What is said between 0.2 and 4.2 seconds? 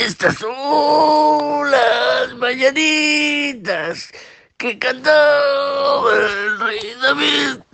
son las mañanitas